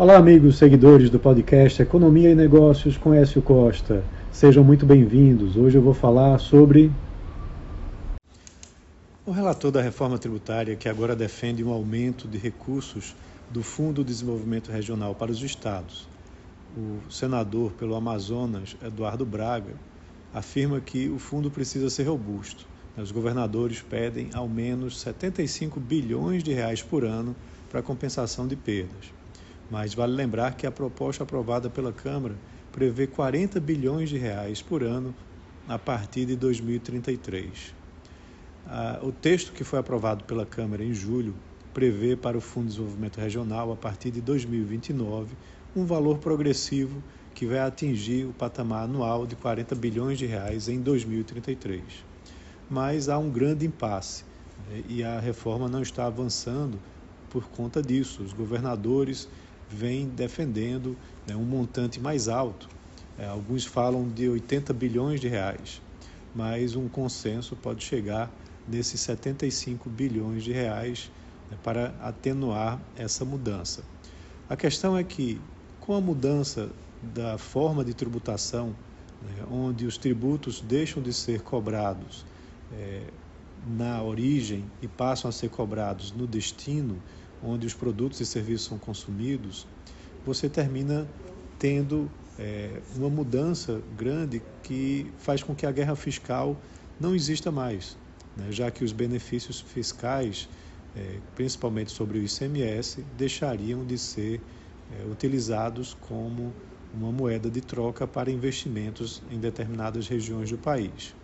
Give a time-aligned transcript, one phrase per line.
[0.00, 4.02] Olá, amigos seguidores do podcast Economia e Negócios com Écio Costa.
[4.32, 5.58] Sejam muito bem-vindos.
[5.58, 6.90] Hoje eu vou falar sobre.
[9.26, 13.14] O relator da reforma tributária, que agora defende um aumento de recursos
[13.50, 16.08] do Fundo de Desenvolvimento Regional para os estados,
[16.74, 19.74] o senador pelo Amazonas, Eduardo Braga,
[20.32, 22.66] afirma que o fundo precisa ser robusto.
[22.96, 27.36] Os governadores pedem ao menos 75 bilhões de reais por ano
[27.70, 29.19] para compensação de perdas.
[29.70, 32.34] Mas vale lembrar que a proposta aprovada pela Câmara
[32.72, 35.14] prevê 40 bilhões de reais por ano
[35.68, 37.74] a partir de 2033.
[38.66, 41.34] Ah, o texto que foi aprovado pela Câmara em julho
[41.72, 45.34] prevê para o Fundo de Desenvolvimento Regional, a partir de 2029,
[45.74, 47.02] um valor progressivo
[47.34, 51.82] que vai atingir o patamar anual de 40 bilhões de reais em 2033.
[52.68, 54.24] Mas há um grande impasse
[54.68, 56.78] né, e a reforma não está avançando
[57.30, 58.22] por conta disso.
[58.22, 59.28] Os governadores
[59.70, 62.68] vem defendendo né, um montante mais alto.
[63.18, 65.80] É, alguns falam de 80 bilhões de reais,
[66.34, 68.30] mas um consenso pode chegar
[68.66, 71.10] nesses 75 bilhões de reais
[71.50, 73.82] né, para atenuar essa mudança.
[74.48, 75.40] A questão é que,
[75.80, 76.70] com a mudança
[77.14, 78.74] da forma de tributação,
[79.22, 82.24] né, onde os tributos deixam de ser cobrados
[82.72, 83.02] é,
[83.76, 86.96] na origem e passam a ser cobrados no destino,
[87.42, 89.66] onde os produtos e serviços são consumidos,
[90.24, 91.08] você termina
[91.58, 96.56] tendo é, uma mudança grande que faz com que a guerra fiscal
[96.98, 97.96] não exista mais,
[98.36, 98.46] né?
[98.50, 100.48] já que os benefícios fiscais,
[100.96, 104.40] é, principalmente sobre o ICMS, deixariam de ser
[104.90, 106.52] é, utilizados como
[106.92, 111.14] uma moeda de troca para investimentos em determinadas regiões do país.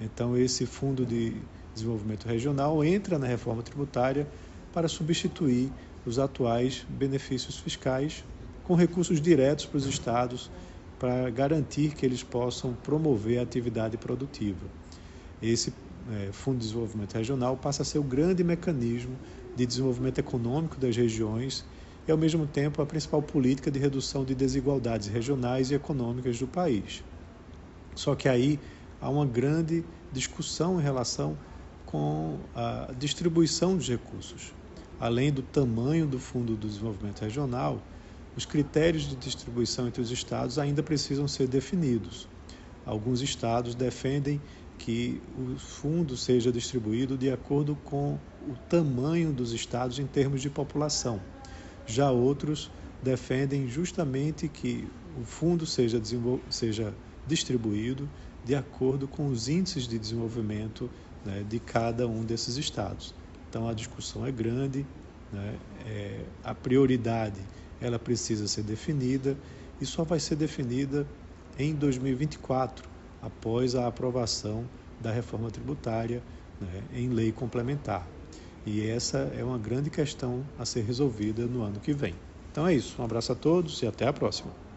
[0.00, 1.34] Então, esse Fundo de
[1.74, 4.26] Desenvolvimento Regional entra na reforma tributária
[4.72, 5.70] para substituir
[6.06, 8.24] os atuais benefícios fiscais
[8.64, 10.50] com recursos diretos para os estados
[10.98, 14.66] para garantir que eles possam promover a atividade produtiva.
[15.40, 15.72] Esse
[16.10, 19.16] é, Fundo de Desenvolvimento Regional passa a ser o grande mecanismo
[19.54, 21.64] de desenvolvimento econômico das regiões
[22.06, 26.46] e, ao mesmo tempo, a principal política de redução de desigualdades regionais e econômicas do
[26.46, 27.04] país.
[27.94, 28.58] Só que aí
[29.00, 31.36] há uma grande discussão em relação
[31.88, 34.52] com a distribuição dos recursos.
[35.00, 37.80] Além do tamanho do Fundo do Desenvolvimento Regional,
[38.36, 42.28] os critérios de distribuição entre os estados ainda precisam ser definidos.
[42.84, 44.38] Alguns estados defendem
[44.78, 50.50] que o fundo seja distribuído de acordo com o tamanho dos estados em termos de
[50.50, 51.18] população.
[51.86, 52.70] Já outros
[53.02, 54.86] defendem justamente que
[55.18, 56.00] o fundo seja,
[56.50, 56.92] seja
[57.26, 58.06] distribuído
[58.48, 60.90] de acordo com os índices de desenvolvimento
[61.22, 63.14] né, de cada um desses estados.
[63.46, 64.86] Então a discussão é grande,
[65.30, 65.54] né?
[65.84, 67.42] é, a prioridade
[67.78, 69.36] ela precisa ser definida
[69.78, 71.06] e só vai ser definida
[71.58, 72.88] em 2024,
[73.20, 74.64] após a aprovação
[74.98, 76.22] da reforma tributária
[76.58, 78.08] né, em lei complementar.
[78.64, 82.14] E essa é uma grande questão a ser resolvida no ano que vem.
[82.50, 82.94] Então é isso.
[82.98, 84.67] Um abraço a todos e até a próxima.